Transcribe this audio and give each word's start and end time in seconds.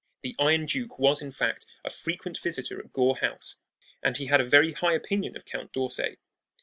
The 0.21 0.35
Iron 0.39 0.65
Duke 0.65 0.97
was, 0.97 1.21
in 1.21 1.29
fact, 1.31 1.67
a 1.85 1.91
frequent 1.91 2.39
visitor 2.39 2.79
at 2.79 2.91
Gore 2.91 3.17
House, 3.17 3.57
and 4.01 4.17
he 4.17 4.25
had 4.25 4.41
a 4.41 4.49
very 4.49 4.71
high 4.71 4.93
opinion 4.93 5.37
of 5.37 5.45
Count 5.45 5.71
d'Orsay. 5.71 6.17